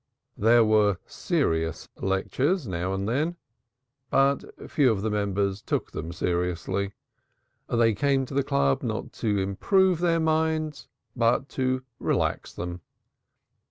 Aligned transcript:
There 0.39 0.65
were 0.65 0.97
serious 1.05 1.87
lectures 1.97 2.67
now 2.67 2.91
and 2.91 3.07
again, 3.07 3.35
but 4.09 4.43
few 4.71 4.91
of 4.91 5.03
the 5.03 5.11
members 5.11 5.61
took 5.61 5.91
them 5.91 6.11
seriously; 6.11 6.93
they 7.69 7.93
came 7.93 8.25
to 8.25 8.33
the 8.33 8.41
Club 8.41 8.81
not 8.81 9.13
to 9.21 9.37
improve 9.37 9.99
their 9.99 10.19
minds 10.19 10.87
but 11.15 11.49
to 11.49 11.83
relax 11.99 12.51
them. 12.51 12.81